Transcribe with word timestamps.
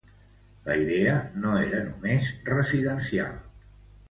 La 0.69 0.77
idea 0.83 1.17
no 1.43 1.51
era 1.67 1.83
només 1.91 2.31
residencial. 2.49 3.39